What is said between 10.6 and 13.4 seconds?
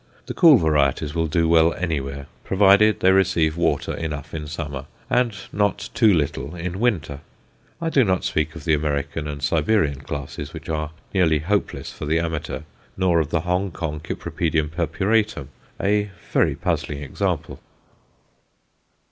are nearly hopeless for the amateur, nor of